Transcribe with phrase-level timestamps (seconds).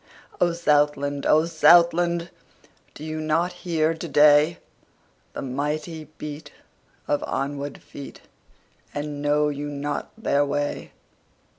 [0.39, 1.27] O Southland!
[1.27, 2.31] O Southland!
[2.95, 4.57] Do you not hear to dayThe
[5.43, 6.51] mighty beat
[7.07, 8.21] of onward feet,
[8.95, 10.91] And know you not their way?